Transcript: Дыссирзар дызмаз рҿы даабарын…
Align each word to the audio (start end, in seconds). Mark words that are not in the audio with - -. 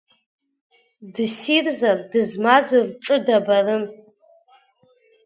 Дыссирзар 1.13 1.97
дызмаз 2.11 2.67
рҿы 2.85 3.17
даабарын… 3.25 3.83